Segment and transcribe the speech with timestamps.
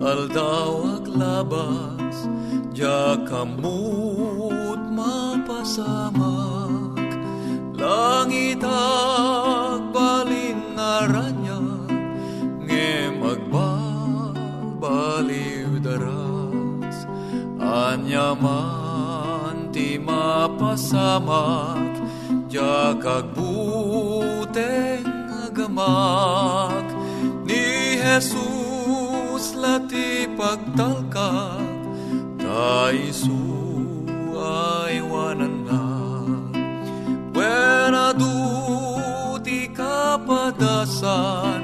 [0.00, 2.24] aldaw aglabas,
[2.72, 6.96] Diya kamut mapasamak,
[7.76, 11.60] Langit agbalin naranya,
[12.64, 17.04] Nge magbabaliw daras,
[17.60, 22.00] Anyaman ti mapasamak,
[22.48, 25.04] Diya kagbuteng
[25.44, 26.88] agamak,
[27.44, 28.59] ni Jesus
[29.60, 31.60] lati pagtalkak
[32.40, 33.44] Taisu
[34.40, 35.84] ay wanan na.
[37.30, 38.16] Buena
[39.44, 41.60] ti kapadasan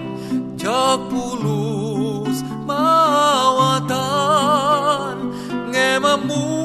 [0.61, 3.97] Tiyak pulos mawatan.
[5.73, 6.56] Ngemamuka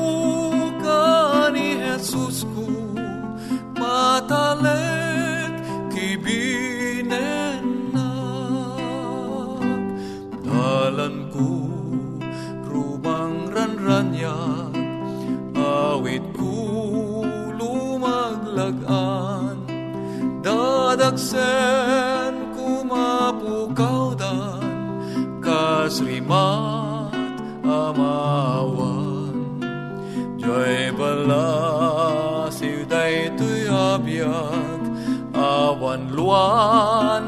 [21.32, 24.60] Dadaksen ko mapukawdan
[25.40, 27.16] Kasrimat
[27.64, 29.32] amawan.
[30.36, 34.84] Diyay balasiw day tuy abiyag
[35.32, 37.21] Awan luan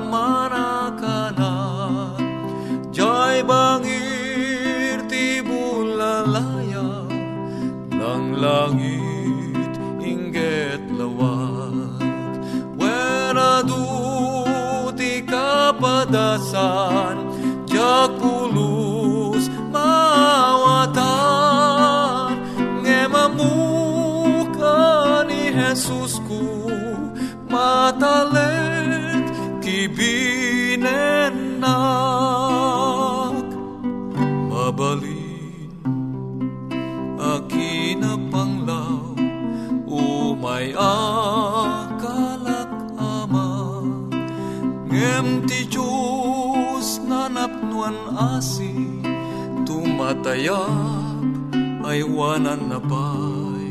[50.33, 53.69] tumatayap ay wanan na pay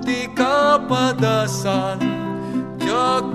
[0.05, 2.17] ti kapadasan
[2.87, 3.35] Jak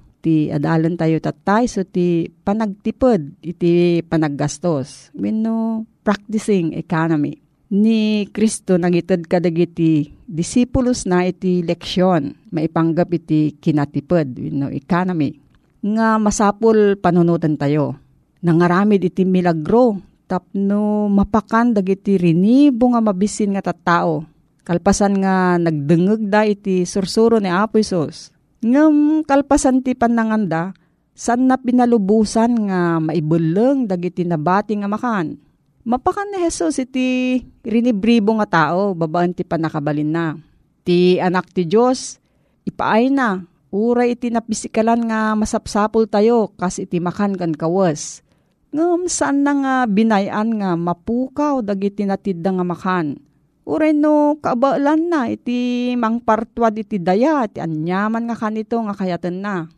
[0.21, 5.09] Ti adalan tayo tatay so ti panagtipod iti panaggastos.
[5.17, 7.41] Wenno practicing economy.
[7.73, 15.41] Ni Kristo nangitad kadagiti disipulos na iti leksyon maipanggap iti kinatipod no economy.
[15.81, 17.97] Nga masapul panunutan tayo.
[18.45, 19.97] Nangaramid iti milagro
[20.29, 24.21] tapno mapakan dagiti rinibo nga mabisin nga tattao.
[24.61, 28.29] Kalpasan nga nagdengeg da iti sursuro ni Apo Isos
[28.61, 30.73] ngem kalpasan ti pananganda
[31.17, 38.69] san na pinalubusan nga maibuleng dagiti nabati nga makan Mapakan ni Jesus iti rinibribo nga
[38.69, 40.37] tao, babaan ti panakabalin na.
[40.85, 42.21] Ti anak ti Diyos,
[42.69, 48.21] ipaay na, uray iti napisikalan nga masapsapul tayo, kas iti makan kan kawas.
[48.69, 53.17] Ngam saan na nga binayan nga mapukaw dagiti natid nga makan.
[53.65, 59.69] Uray no kaabaalan na iti mangpartwad iti daya, iti anyaman nga kanito nga kayatan na.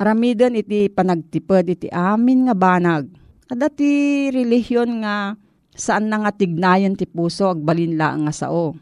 [0.00, 3.10] Aramidan iti panagtipad iti amin nga banag
[3.48, 5.32] Adati relihiyon nga
[5.72, 8.76] saan na nga tignayan ti puso agbalinla nga sao.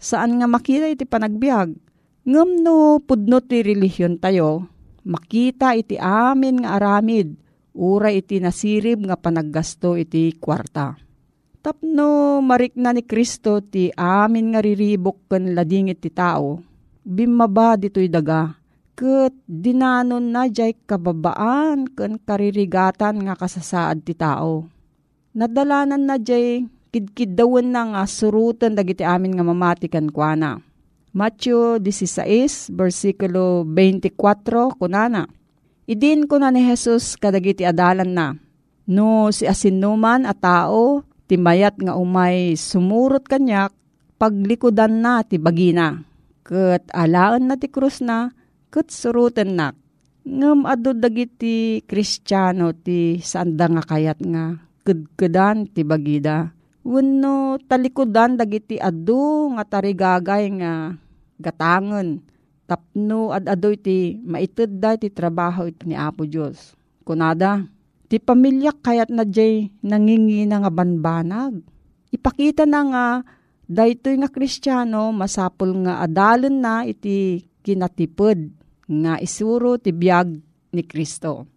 [0.00, 1.76] Saan nga makita iti panagbiag.
[2.24, 4.64] Ngam no pudno ti relihiyon tayo,
[5.04, 7.36] makita iti amin nga aramid,
[7.76, 10.96] ura iti nasirib nga panaggasto iti kwarta.
[11.66, 16.62] Tapno marik na ni Kristo ti amin nga riribok ken lading iti tao,
[17.02, 18.54] bimaba dito'y daga
[18.94, 24.70] ket dinanon na jay kababaan ken karirigatan nga kasasaad ti tao.
[25.34, 30.62] Nadalanan na jay kidkiddawen na nga surutan dagiti amin nga mamati kan kuana.
[31.10, 34.14] Matthew 16, versikulo 24,
[34.78, 35.26] kunana.
[35.90, 38.38] Idin ko na ni Jesus kadagiti adalan na.
[38.86, 43.74] No si asinuman a tao, timayat nga umay sumurot kanyak,
[44.16, 46.02] paglikodan na ti bagina.
[46.46, 48.30] Ket alaan na ti krus na,
[48.70, 49.74] ket surutan nak.
[50.26, 56.50] Ngem adu dagiti Kristiyano ti sanda nga kayat nga kedkedan ti bagida.
[56.86, 60.94] Wenno talikudan dagiti adu nga tarigagay nga
[61.38, 62.22] gatangen.
[62.66, 66.74] Tapno ad-ado iti maited da ti trabaho iti ni Apo Diyos.
[67.06, 67.62] Kunada,
[68.06, 71.62] ti pamilya kayat na jay nangingi na nga banbanag.
[72.14, 73.06] Ipakita na nga
[73.66, 78.38] daytoy nga kristyano masapol nga adalon na iti kinatipod
[78.86, 80.38] nga isuro ti biyag
[80.70, 81.50] ni Kristo.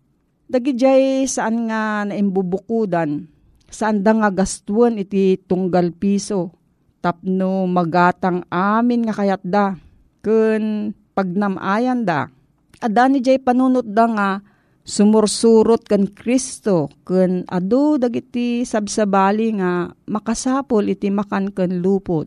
[0.49, 3.29] Dagijay saan nga naimbubukudan,
[3.69, 6.49] saan da nga gastuan iti tunggal piso,
[7.05, 9.77] tapno magatang amin nga kayat da,
[10.25, 12.33] kun pagnamayan da.
[12.81, 14.29] Ada ni jay panunot da nga
[14.89, 22.25] sumursurot kan Kristo kun adu dagiti sabsabali nga makasapol iti makan ken lupot.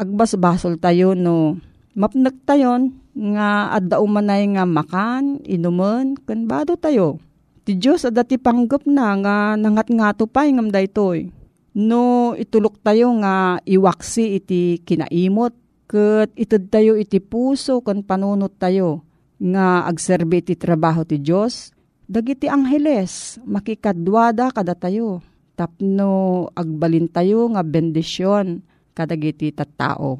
[0.00, 1.60] Agbasbasol tayo no
[1.92, 7.18] mapnek tayon nga adda umanay nga makan, inuman, kan bado tayo.
[7.66, 11.28] Ti Diyos adda ti panggap na nga nangat nga tupay ngam daytoy.
[11.74, 15.52] No itulok tayo nga iwaksi iti kinaimot,
[15.90, 19.02] ket ited tayo iti puso kan panunot tayo
[19.42, 21.74] nga agserbi iti trabaho ti Diyos.
[22.08, 25.20] Dagiti angheles, makikadwada kada tayo.
[25.52, 28.64] Tapno agbalin tayo nga bendisyon
[28.96, 30.16] kadagiti tattao.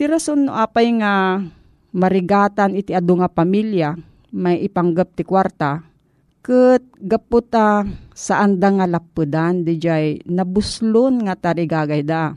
[0.00, 1.36] Ti rason no apay nga
[1.92, 4.00] marigatan iti adu nga pamilya,
[4.32, 5.84] may ipanggap ti kwarta,
[6.40, 7.84] ket gaputa
[8.16, 12.32] saan da nga lapudan, di jay nabuslon nga tarigagay da.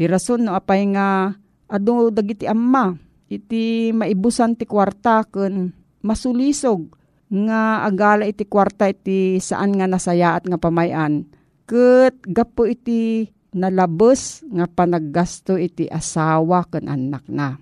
[0.00, 1.36] Ti rason no apay nga
[1.68, 2.96] adu dagiti amma,
[3.28, 6.99] iti maibusan ti kwarta ken masulisog
[7.30, 11.30] nga agala iti kwarta iti saan nga nasayaat nga pamayan.
[11.64, 17.54] Ket gapo iti nalabos nga panaggasto iti asawa ken anak na.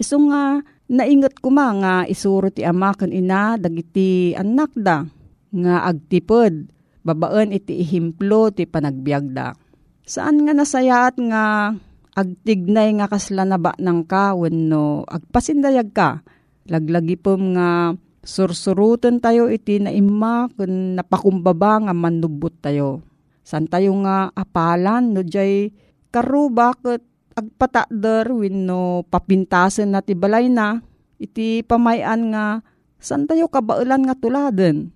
[0.00, 5.04] Iso nga naingat ko nga isuro ti ama ken ina dagiti anak da.
[5.50, 6.70] nga agtipod,
[7.02, 9.58] babaan iti ihimplo ti panagbiagda.
[10.06, 11.74] Saan nga nasayaat nga
[12.14, 16.22] agtignay nga kasla na ba ng ka no agpasindayag ka.
[16.70, 23.04] Laglagi pom nga sursurutan tayo iti na ima kun napakumbaba nga manubot tayo.
[23.40, 25.72] San tayo nga apalan no jay
[26.12, 30.84] karu bakit agpatadar wenno papintasen na ti balay na
[31.16, 32.44] iti pamayan nga
[33.00, 34.92] san tayo kabaulan nga tuladen.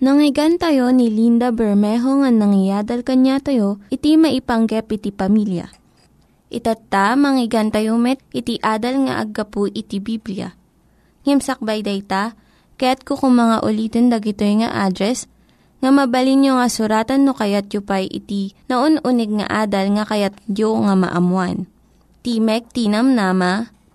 [0.00, 5.68] Nangyigan tayo ni Linda Bermejo nga nangyadal kanya tayo, iti maipanggep iti pamilya.
[6.48, 10.56] Itatta, manggigan tayo met, iti adal nga aggapu iti Biblia.
[11.28, 12.32] Ngimsakbay day ta,
[12.80, 15.28] kaya't kukumanga ulitin dagito nga address,
[15.84, 20.32] nga mabalin nga suratan no kayat yu pa'y iti na unig nga adal nga kayat
[20.48, 21.68] yu nga maamuan.
[22.24, 23.68] Timek Tinam Nama,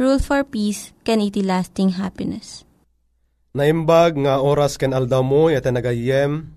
[0.00, 2.64] Rule for Peace, can iti lasting happiness.
[3.52, 6.48] Naimbag nga oras ken aldaw mo iti nagayem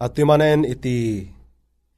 [0.00, 1.28] at yumanen iti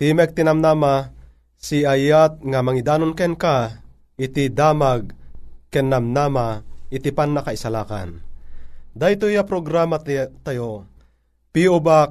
[0.03, 1.15] Timek Tinamnama
[1.55, 3.79] si ayat nga mangidanon ken ka
[4.19, 5.15] iti damag
[5.71, 8.19] ken namnama iti pan nakaisalakan.
[8.91, 10.91] Dahito ya programa tayo,
[11.55, 11.79] P.O.
[11.79, 12.11] Box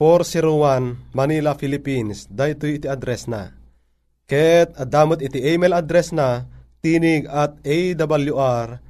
[0.00, 2.24] 401 Manila, Philippines.
[2.24, 3.52] Dahito iti address na.
[4.24, 6.48] Ket adamot iti email address na
[6.80, 8.80] tinig at awr.org.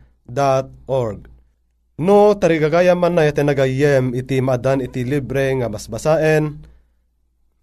[2.01, 6.65] No, tarigagaya man na iti nagayem iti maadan iti libre nga basbasaen,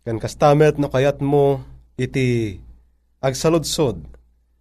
[0.05, 1.65] kan kastamet no kayat mo
[1.97, 2.61] iti
[3.17, 3.97] agsaludsod.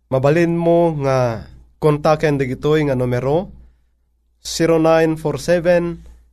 [0.08, 1.44] Mabalin mo nga
[1.76, 3.52] kontaken digitoy nga numero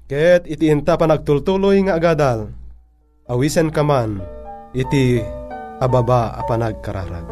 [0.08, 2.48] Ket iti inta panagtultuloy nga agadal,
[3.28, 4.24] awisen ka man
[4.72, 5.20] iti
[5.84, 7.28] ababa a panagkararag.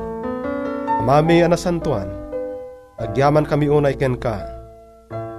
[1.08, 2.12] Mami anasantuan,
[3.00, 4.44] agyaman kami unay ken ka,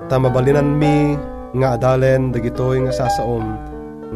[0.09, 1.17] tamabalinan mi
[1.57, 3.45] nga adalen dagitoy nga sasaom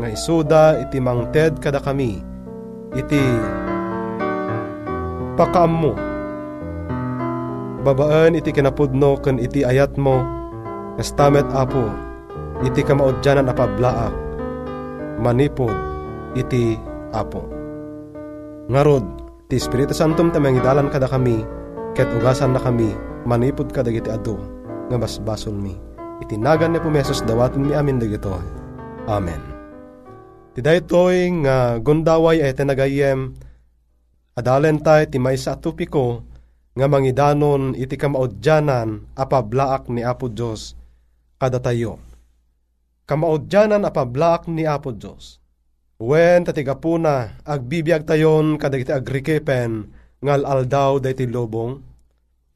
[0.01, 2.23] nga isuda iti mangted kada kami
[2.95, 3.23] iti
[5.35, 5.93] pakaam mo
[7.81, 10.21] babaan iti kinapudno ken iti ayat mo
[11.01, 11.91] kastamet apo
[12.63, 14.15] iti kamaudyanan a pablaak
[15.19, 15.90] manipod
[16.39, 16.79] iti
[17.11, 17.47] apo
[18.71, 19.05] ngarod
[19.51, 21.43] ti Espiritu Santom tamangidalan kada kami
[21.99, 22.95] ket ugasan na kami
[23.27, 24.39] manipod kada iti adu
[24.91, 25.75] nga basbasol mi
[26.23, 28.39] itinagan ni pumesos dawaton mi amin dagito
[29.09, 29.41] Amen
[30.51, 33.35] Ti daytoy nga gundaway ay tinagayem
[34.35, 36.27] adalen tayo ti may sa tupiko
[36.75, 40.79] nga mangidanon iti kamaudyanan apablaak ni Apo Diyos
[41.41, 41.99] kada tayo.
[43.09, 45.40] Kamaudyanan apablaak ni Apo Diyos.
[46.01, 49.85] Wen tatigapuna agbibiyag tayon kadagiti agrikepen
[50.25, 51.77] ngal aldaw dayti lobong.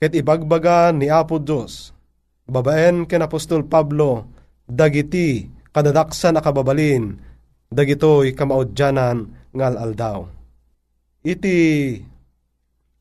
[0.01, 1.93] Ket ibagbaga ni Apo Diyos.
[2.49, 4.25] Babaen ken Apostol Pablo
[4.65, 5.45] dagiti
[5.77, 7.21] kadadaksan akababalin
[7.69, 10.25] dagitoy kamaudyanan ngal aldaw.
[11.21, 12.01] Iti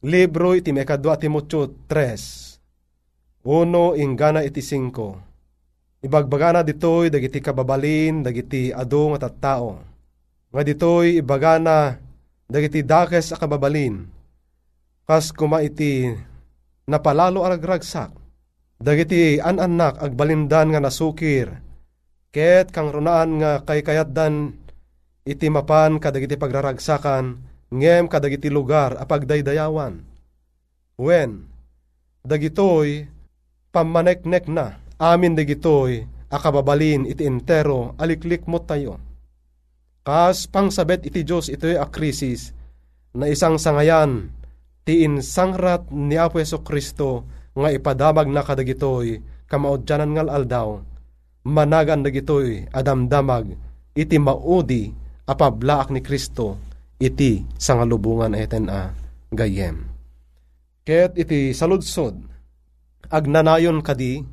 [0.03, 9.15] libro iti mekadwa Timotyo 3 uno ingana iti 5 Ibagbagana ditoy dagiti kababalin dagiti adu
[9.15, 9.92] nga tattao.
[10.53, 11.98] Nga ditoy ibagana
[12.45, 14.05] dagiti dakes a kababalin.
[15.10, 16.13] Kas kuma iti
[16.86, 18.13] napalalo aragragsak.
[18.77, 21.50] Dagiti an-anak agbalindan nga nasukir.
[22.29, 24.53] Ket kang runaan nga kay kayatdan
[25.25, 27.41] iti mapan kadagiti pagraragsakan
[27.74, 30.05] ngem kadagiti lugar a pagdaydayawan.
[31.01, 31.50] Wen,
[32.22, 33.10] dagitoy
[33.74, 39.12] pamaneknek na amin dagitoy akababalin iti entero aliklik mo tayo.
[40.03, 42.51] Kas pangsabet iti Diyos ito'y a krisis
[43.15, 44.36] na isang sangayan
[44.83, 47.24] ti insangrat ni Apo Yeso Kristo
[47.55, 50.69] nga ipadamag na kadagitoy kamaudyanan ngal aldaw
[51.48, 53.55] managan dagitoy adamdamag
[53.95, 54.91] iti maudi
[55.27, 56.60] apablaak ni Kristo
[57.00, 58.95] iti sangalubungan eten a
[59.31, 59.88] gayem.
[60.83, 62.19] Ket iti saludsod
[63.07, 64.24] agnanayon kadi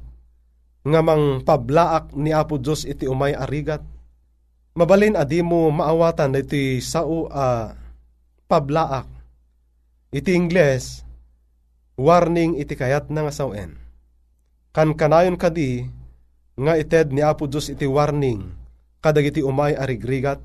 [0.86, 3.82] nga mang pablaak ni Apo Diyos iti umay arigat.
[4.70, 7.74] Mabalin adi mo maawatan iti sao a
[8.46, 9.06] pablaak.
[10.14, 11.02] Iti Ingles,
[11.98, 13.74] warning iti kayat na nga sawen.
[14.70, 15.86] Kan kanayon kadi
[16.54, 18.46] nga ited ni Apo Diyos iti warning
[19.02, 20.38] kadag iti umay arigrigat.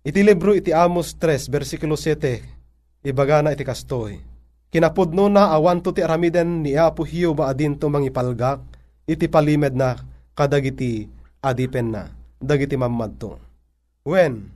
[0.00, 4.16] Iti libro iti Amos 3 versikulo 7 ibaga na iti kastoy.
[4.72, 8.64] Kinapudno na awan to ti aramiden ni Apo Hiyo ba adin to mangipalgak
[9.04, 10.00] iti palimed na
[10.32, 11.04] kadagiti
[11.44, 13.36] adipen na dagiti mamadto.
[14.02, 14.48] When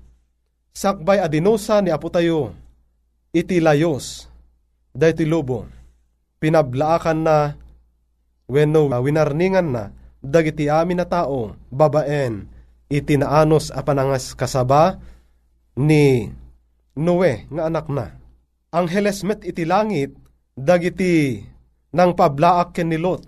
[0.72, 2.56] sakbay adinosa ni Apo tayo
[3.30, 4.26] iti layos
[4.96, 5.68] dahiti lobo
[6.40, 7.36] pinablaakan na
[8.48, 9.82] wenno winarningan na
[10.24, 12.48] dagiti amin na tao babaen
[12.88, 14.98] iti naanos a panangas kasaba
[15.76, 16.32] ni
[16.94, 18.14] Noe nga anak na.
[18.70, 20.14] Angheles met iti langit
[20.54, 21.42] dagiti
[21.90, 23.26] nang pablaak ken ni Lot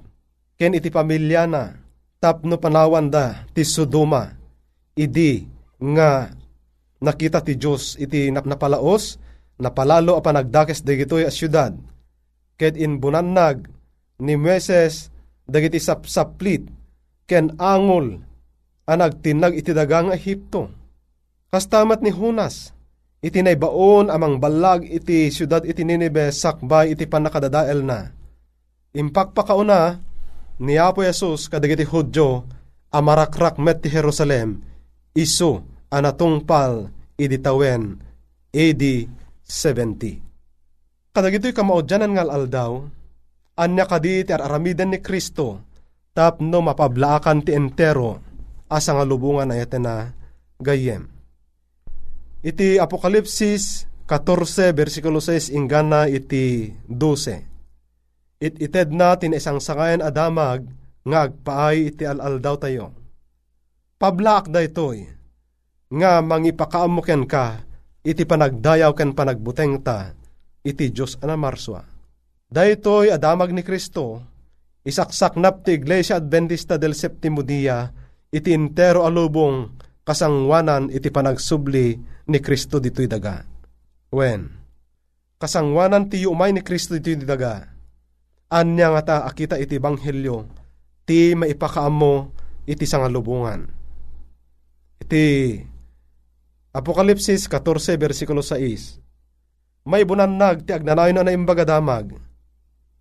[0.55, 1.75] ken iti pamilya na
[2.23, 4.36] tapno panawan da ti Sodoma
[4.97, 5.45] idi
[5.77, 6.33] nga
[7.05, 9.21] nakita ti Diyos iti napalaos
[9.61, 11.77] napalalo a panagdakes dagitoy a syudad.
[12.57, 13.69] Ket inbunannag
[14.25, 15.13] ni Meses
[15.45, 16.65] dagiti sapsaplit
[17.29, 18.25] ken angol
[18.89, 20.73] a nagtinag iti dagang Ehipto.
[21.53, 22.73] Kastamat ni Hunas
[23.21, 28.09] iti naibaon amang balag iti syudad iti Nineveh sakbay iti panakadadael na.
[28.97, 30.01] Impakpakauna
[30.65, 32.49] ni Apo Yesus kadagiti Hudyo
[32.89, 34.65] amarakrak met ti Jerusalem
[35.17, 37.97] iso anatungpal iditawen
[38.53, 38.83] AD
[39.49, 41.17] 70.
[41.17, 42.73] Kadagito'y kamaudyanan ngal aldaw,
[43.57, 45.65] anya kadi ti aramiden ni Kristo,
[46.13, 48.21] tapno mapablaakan ti entero,
[48.69, 50.13] asa nga lubungan na na
[50.61, 51.09] gayem.
[52.45, 58.39] Iti Apokalipsis 14 versikulo 6 ingana iti 12.
[58.39, 60.69] It ited natin isang sangayan adamag
[61.09, 63.06] nga agpaay iti alaldaw tayo.
[63.97, 65.09] Pablaak da itoy,
[65.89, 67.65] nga mangipakaamuken ka,
[68.05, 70.13] iti panagdayaw ken panagbuteng ta,
[70.61, 71.81] iti Diyos anamarswa.
[72.53, 74.21] Daytoy adamag ni Kristo,
[74.85, 77.89] isaksaknap ti Iglesia Adventista del Septimo Dia,
[78.29, 79.73] iti entero alubong
[80.05, 81.97] kasangwanan iti panagsubli
[82.29, 83.49] ni Kristo dito'y daga.
[84.13, 84.53] When?
[85.41, 87.65] Kasangwanan ti umay ni Kristo dito'y daga.
[88.53, 90.45] Anya nga ta akita iti banghelyo,
[91.09, 92.15] ti maipakaamo
[92.69, 93.76] iti sangalubungan.
[95.03, 95.61] Iti
[96.73, 102.19] Apokalipsis 14 versikulo 6 May bunannag ti agnanayon na imbaga damag.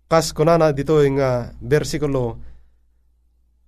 [0.06, 2.38] Kas kunana dito nga versikulo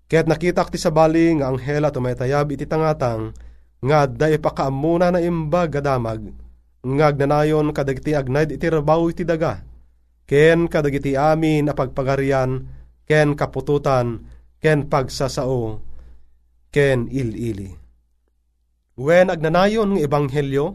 [0.09, 3.37] Kaya't nakita ti sa bali nga anghela tumaytayab iti tangatang
[3.85, 6.33] nga da ipakaamuna na imba gadamag
[6.81, 9.61] nga agnanayon kadagiti agnayd iti rabaw iti daga
[10.25, 12.65] ken kadagiti amin a pagpagarian
[13.05, 14.25] ken kapututan
[14.59, 15.85] ken pagsasao
[16.73, 17.88] ken ilili.
[18.99, 20.75] Wen agnanayon nga ebanghelyo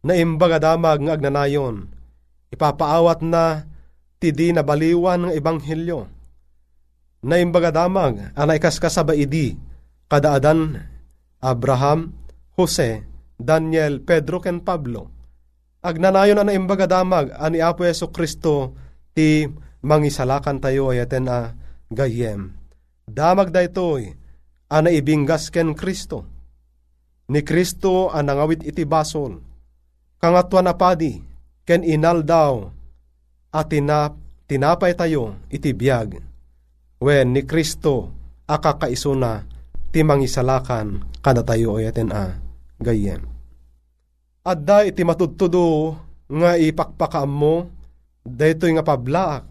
[0.00, 1.92] na imba gadamag nga agnanayon
[2.48, 3.68] ipapaawat na
[4.16, 6.08] ti di na baliwan nga ebanghelyo
[7.28, 9.58] na imbaga damag anay kaskasaba idi
[10.08, 10.80] kadaadan
[11.38, 12.16] Abraham,
[12.58, 13.06] Jose,
[13.38, 15.06] Daniel, Pedro ken Pablo.
[15.84, 19.50] Agnanayon ana imbaga damag ani Apo Yeso Kristo ti ti
[19.82, 21.54] mangisalakan tayo ayaten a
[21.90, 22.54] gayem.
[23.06, 24.14] Damag da ito'y
[24.70, 26.37] ana ibinggas ken Kristo.
[27.28, 29.44] Ni Kristo ang nangawit iti basol.
[30.16, 31.20] Kangatwa na padi
[31.68, 32.72] ken inal daw
[33.52, 34.16] at tinap,
[34.48, 36.16] tinapay tayo iti biyag.
[36.98, 38.10] When ni Kristo
[38.48, 39.44] akakaisuna
[39.92, 42.40] ti mangisalakan kada tayo ayaten a
[42.80, 43.22] gayem.
[44.48, 46.00] Adda iti matudtudo
[46.32, 47.68] nga ipakpakaam mo,
[48.24, 49.44] daytoy nga pablaak,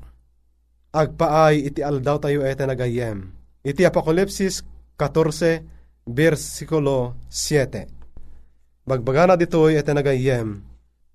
[0.89, 3.29] agpaay iti aldaw tayo ete nagayem.
[3.61, 4.65] Iti Apokalipsis
[4.97, 5.76] 14,
[6.07, 8.87] versikulo 7.
[8.87, 10.63] Bagbagana ditoy ete nagayem,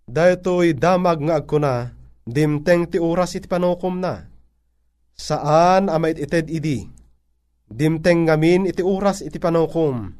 [0.04, 1.96] daytoy damag nga agkuna,
[2.28, 4.28] dimteng ti oras iti panukom na.
[5.16, 6.84] Saan amait ited idi?
[7.72, 10.12] Dimteng ngamin iti oras iti panukom.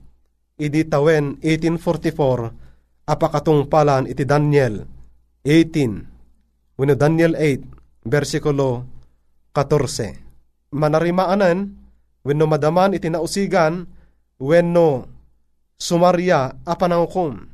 [0.56, 4.88] Idi tawen 1844 apakatungpalan iti Daniel
[5.44, 8.86] 18, wano Daniel 8, versikulo
[9.52, 10.72] 14.
[10.72, 11.68] Manarimaanan,
[12.24, 13.84] wenno madaman iti nausigan,
[14.42, 15.06] wenno
[15.78, 17.46] sumarya apanangkom.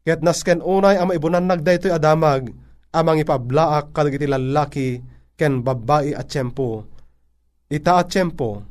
[0.00, 2.56] Ket nasken unay ang maibunan nagdaytoy adamag,
[2.96, 4.88] amang ipablaak kadag iti lalaki
[5.36, 6.88] ken babae at tiyempo.
[7.68, 8.64] Ita at tiyempo,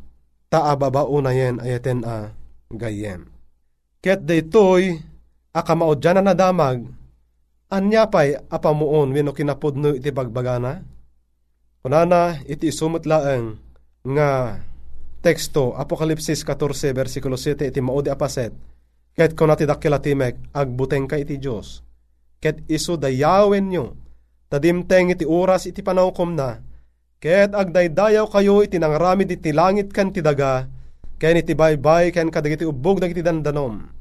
[0.49, 2.33] taa babaunayen ayaten a
[2.73, 3.29] gayem.
[4.01, 4.97] Ket daytoy
[5.53, 6.89] akamaodyan na nadamag,
[7.69, 10.81] anya pa'y apamuon wino kinapudno iti bagbagana?
[11.79, 14.29] Kunana iti isumot nga
[15.19, 18.55] teksto Apokalipsis 14 versikulo 7 iti maudi apaset.
[19.15, 21.83] Ket kunati dakila timek agbuteng ka iti Dios
[22.39, 23.85] ket isu dayawen nyo.
[24.49, 26.63] Tadimteng iti oras iti panawkom na.
[27.19, 30.65] Ket agdaydayaw kayo iti nangramid iti langit kan ti daga
[31.19, 33.91] ken iti baybay ken kadagiti ubog dagiti dandanom.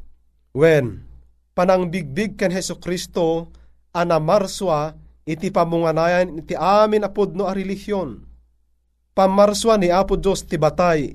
[0.55, 1.05] When
[1.53, 3.51] panangbigbig ken Heso Kristo
[3.93, 4.95] ana marswa
[5.27, 8.25] iti pamunganayan iti amin apod no a relihiyon.
[9.19, 11.11] Pamarswa ni Apo Diyos ti batay,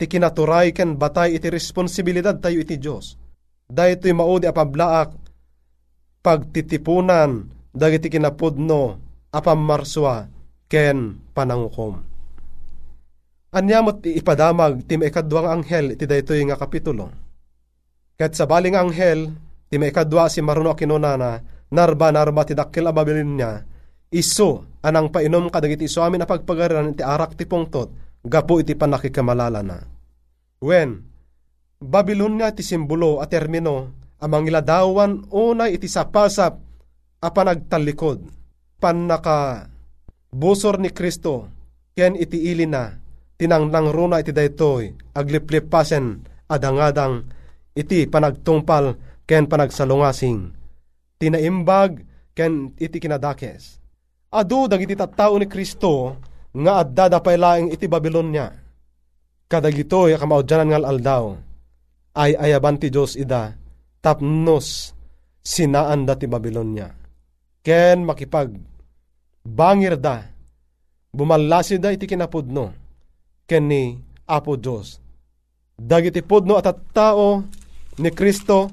[0.00, 3.20] ti kinaturay ken batay iti responsibilidad tayo iti Diyos.
[3.68, 5.12] Dahito maudi apablaak,
[6.24, 8.96] pagtitipunan, dagiti kinapudno,
[9.28, 10.32] apamarswa,
[10.64, 12.00] ken panangukom.
[13.52, 17.12] Anyamot ipadamag ti maikadwang anghel iti daytoy nga kapitulo.
[18.16, 19.28] Kat sa baling anghel,
[19.68, 23.60] ti maikadwa si maruno kinunana, narba narba ti dakkel ababilin niya,
[24.12, 27.88] iso anang painom kadagiti iso amin na pagpagaran iti arak ti pungtot,
[28.22, 29.78] gapo iti panakikamalala na.
[30.62, 31.02] When,
[31.82, 33.90] Babylonia ti simbolo at termino,
[34.22, 36.54] amang iladawan unay iti sapasap
[37.18, 38.22] a panagtalikod,
[38.78, 39.66] panaka
[40.30, 41.50] busor ni Kristo,
[41.98, 42.94] ken iti ili na,
[43.34, 47.26] tinangnang runa iti daytoy, agliplipasen adangadang
[47.74, 48.94] iti panagtungpal
[49.26, 50.54] ken panagsalungasing.
[51.18, 52.06] Tinaimbag
[52.38, 53.81] ken iti kinadakes.
[54.32, 56.16] Adu dagiti tattao ni Kristo
[56.56, 58.48] nga adda da laing iti Babylonia.
[59.44, 61.24] Kadagito ya kamaudyanan ngal aldaw
[62.16, 63.52] ay ayaban ti Diyos ida
[64.00, 64.96] tapnos
[65.44, 66.88] sinaan da ti Babylonia.
[67.60, 68.56] Ken makipag
[69.44, 70.24] bangir da
[71.12, 72.72] bumalasi da iti kinapudno
[73.44, 74.96] ken ni Apo Diyos.
[75.76, 77.44] Dagiti pudno at tao
[78.00, 78.72] ni Kristo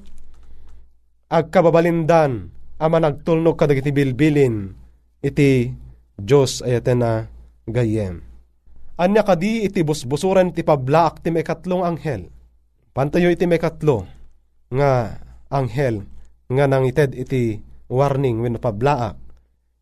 [1.28, 2.48] agkababalindan
[2.80, 4.79] ama nagtulnog kadagiti bilbilin
[5.20, 5.74] iti
[6.20, 7.12] Diyos ayaten na
[7.68, 8.24] gayem.
[9.00, 12.28] Anya kadi iti busbusuran iti pablaak ti may katlong anghel.
[12.92, 14.04] Pantayo iti may katlo
[14.68, 16.04] nga anghel
[16.52, 19.16] nga nang ited iti warning when pablaak.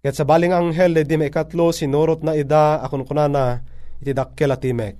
[0.05, 3.65] Ket sa baling anghel di may katlo sinurot na ida akon kunana
[3.97, 4.95] iti dakkel atimek.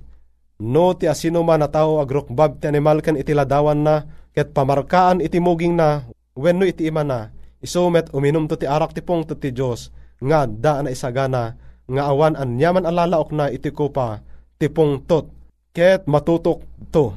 [0.58, 4.02] No ti asino man na tao agrokbab ti animal ken iti ladawan na
[4.34, 6.02] ket pamarkaan iti muging na
[6.34, 10.46] wenno iti ima na, isumet uminom to ti arak ti pong to ti Diyos, nga
[10.46, 11.54] da na isagana,
[11.88, 14.20] nga awan anyaman alalaok na iti kupa,
[14.58, 15.30] ti pong tot,
[15.72, 17.14] ket matutok to,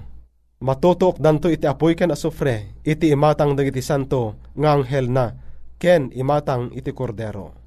[0.61, 5.33] matutok danto iti apoy ken asufre, iti imatang dagiti santo, nga anghel na,
[5.81, 7.57] ken imatang iti kordero.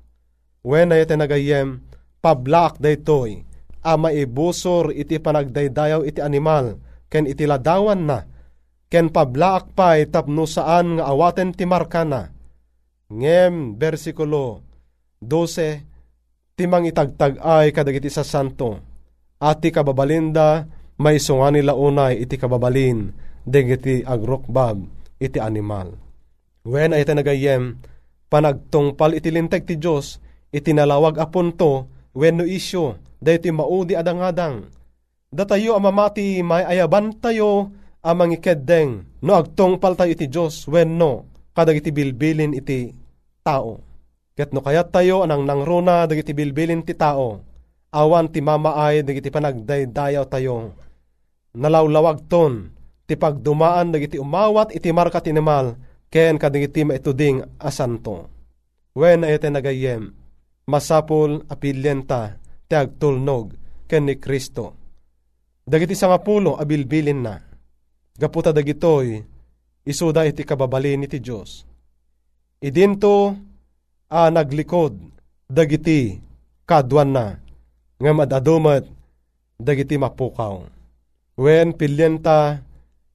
[0.64, 1.82] When na iti nagayem,
[2.22, 3.44] pablak daytoy,
[3.84, 6.80] ama ibusor iti panagdaydayaw iti animal,
[7.12, 8.24] ken iti ladawan na,
[8.88, 12.30] ken pablaak pay tapno saan nga awaten ti markana.
[13.12, 14.64] Ngem, versikulo
[15.26, 18.80] 12, timang itagtag ay kadagiti sa santo,
[19.40, 20.68] ati kababalinda
[21.00, 23.10] may sunga nila unay iti kababalin,
[23.42, 24.78] degiti agrokbab
[25.18, 25.98] iti animal.
[26.64, 27.82] When ay nagayem,
[28.32, 30.22] panagtungpal iti linteg ti Diyos,
[30.54, 34.70] iti nalawag apunto, when no isyo, dahiti maudi adang-adang.
[35.34, 41.24] Datayo amamati may ayaban tayo, amang ikeddeng no agtong paltayo iti Diyos wenno
[41.56, 42.92] kadag iti bilbilin iti
[43.40, 43.80] tao.
[44.34, 47.38] Ket no kayat tayo anang nangruna dagiti bilbilin ti tao,
[47.94, 50.74] awan ti mamaay dagiti panagdaydayaw tayo.
[51.54, 52.74] Nalawlawag ton,
[53.06, 55.78] ti pagdumaan dagiti umawat iti marka tinimal,
[56.10, 58.26] ken kadagiti maituding asanto.
[58.98, 60.10] Wen ayete nagayem,
[60.66, 62.34] masapul apilyenta
[62.66, 63.54] ti agtulnog
[63.86, 64.74] ken ni Kristo.
[65.62, 67.38] Dagiti sangapulo abilbilin na.
[68.18, 69.22] Gaputa dagitoy,
[69.86, 71.62] isuda iti kababalin iti Diyos.
[72.58, 73.38] Idinto
[74.10, 74.96] a naglikod
[75.48, 76.20] dagiti
[76.64, 77.26] kadwan na
[78.00, 78.84] nga madadumat
[79.60, 80.64] dagiti mapukaw.
[81.34, 82.62] Wen pilyenta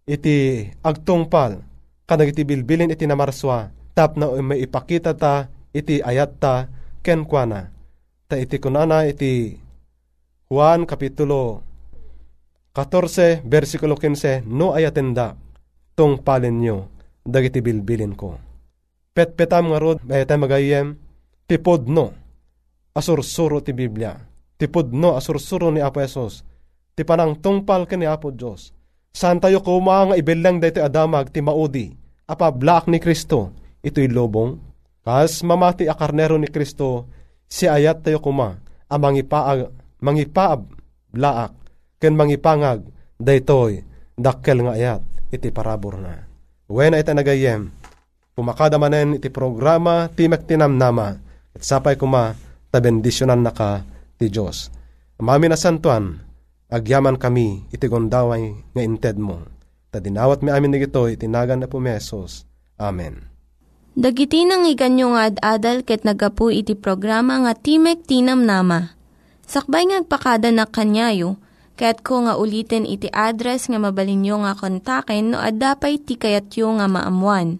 [0.04, 1.64] iti agtungpal
[2.04, 6.68] kadagiti bilbilin iti namarswa tap na may ipakita ta iti ayat ta
[7.06, 7.72] ken kuana.
[8.30, 9.58] Ta iti kunana iti
[10.50, 11.62] Juan Kapitulo
[12.74, 15.38] 14, versikulo 15, no ayatenda,
[15.94, 16.78] tungpalin nyo,
[17.26, 18.49] dagiti bilbilin ko.
[19.14, 20.96] Petpetam nga rod, bayata magayem,
[21.50, 22.14] tipod no,
[22.94, 24.16] asursuro ti Biblia.
[24.60, 26.44] Tipod no, asursuro ni Apo Esos.
[26.94, 28.76] Ti panang tungpal ka ni Apo Diyos.
[29.10, 31.90] Saan tayo kuma nga ibilang dito adamag ti maudi,
[32.30, 34.62] apa blaak ni Kristo, ito'y lobong.
[35.02, 37.10] Kas mamati a karnero ni Kristo,
[37.50, 40.70] si ayat tayo kuma, amang ipaag, mangipaab,
[41.10, 41.56] blaak,
[41.98, 42.86] ken mangipangag,
[43.18, 43.82] daytoy,
[44.14, 45.02] dakkel nga ayat,
[45.34, 46.30] iti parabor na.
[46.70, 47.74] When ita nagayem,
[48.40, 51.20] pumakada manen iti programa, timek tinamnama,
[51.52, 52.40] at sapay kuma,
[52.72, 53.84] tabendisyonan na ka,
[54.16, 54.72] ti Diyos.
[55.20, 56.24] Mami na santuan,
[56.72, 59.44] agyaman kami, iti gondaway nga inted mo.
[59.92, 62.48] Tadinawat mi amin nigito, itinagan na pumesos.
[62.80, 63.28] Amen.
[64.00, 68.96] Dagiti nang iganyo nga ad-adal ket nagapu iti programa nga Timek Tinam Nama.
[69.44, 71.36] Sakbay ngagpakada na kanyayo,
[71.76, 77.60] ket ko nga ulitin iti address nga mabalinyo nga kontaken no ad-dapay tikayatyo nga maamuan.